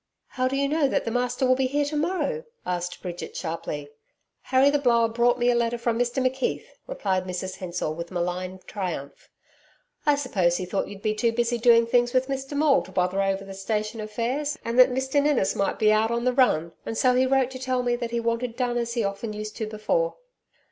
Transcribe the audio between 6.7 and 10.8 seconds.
replied Mrs Hensor with malign triumph. 'I suppose he